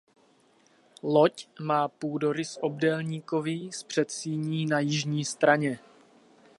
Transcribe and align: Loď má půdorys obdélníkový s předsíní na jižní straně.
Loď 1.03 1.47
má 1.59 1.87
půdorys 1.87 2.57
obdélníkový 2.61 3.71
s 3.71 3.83
předsíní 3.83 4.65
na 4.65 4.79
jižní 4.79 5.25
straně. 5.25 5.79